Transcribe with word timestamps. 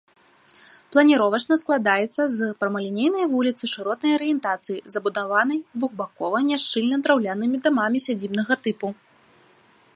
Планіровачна 0.93 1.55
складаецца 1.63 2.21
з 2.37 2.47
прамалінейнай 2.61 3.25
вуліцы 3.33 3.63
шыротнай 3.73 4.11
арыентацыі, 4.19 4.81
забудаванай 4.95 5.59
двухбакова, 5.77 6.37
няшчыльна, 6.51 6.95
драўлянымі 7.09 7.57
дамамі 7.67 7.97
сядзібнага 8.07 8.53
тыпу. 8.67 8.87